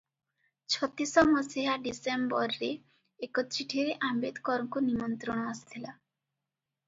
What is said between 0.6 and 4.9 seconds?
ଛତିଶ ମସିହା ଡିସେମ୍ବରରେ ଏକ ଚିଠିରେ ଆମ୍ବେଦକରଙ୍କୁ